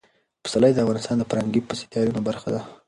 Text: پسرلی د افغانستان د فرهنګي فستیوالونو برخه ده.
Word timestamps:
پسرلی 0.43 0.71
د 0.73 0.77
افغانستان 0.83 1.15
د 1.17 1.23
فرهنګي 1.29 1.61
فستیوالونو 1.67 2.21
برخه 2.27 2.49
ده. 2.53 2.61